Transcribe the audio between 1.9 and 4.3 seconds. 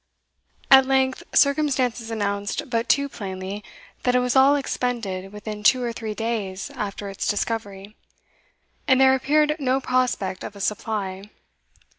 announced but too plainly, that it